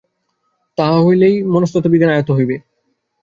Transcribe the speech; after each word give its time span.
তাহা 0.77 0.97
হইলেই 1.01 1.35
যথার্থ 1.35 1.51
মনস্তত্ত্ববিজ্ঞান 1.53 2.13
আয়ত্ত 2.13 2.29
হইবে। 2.37 2.55